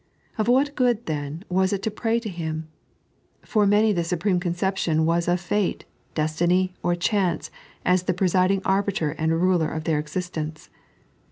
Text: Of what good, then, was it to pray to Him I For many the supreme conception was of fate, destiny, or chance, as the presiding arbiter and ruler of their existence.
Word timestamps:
Of 0.39 0.47
what 0.47 0.73
good, 0.73 1.05
then, 1.05 1.43
was 1.47 1.71
it 1.71 1.83
to 1.83 1.91
pray 1.91 2.19
to 2.21 2.27
Him 2.27 2.67
I 2.67 3.45
For 3.45 3.67
many 3.67 3.93
the 3.93 4.03
supreme 4.03 4.39
conception 4.39 5.05
was 5.05 5.27
of 5.27 5.39
fate, 5.39 5.85
destiny, 6.15 6.73
or 6.81 6.95
chance, 6.95 7.51
as 7.85 8.01
the 8.01 8.13
presiding 8.15 8.63
arbiter 8.65 9.11
and 9.11 9.39
ruler 9.39 9.69
of 9.69 9.83
their 9.83 9.99
existence. 9.99 10.71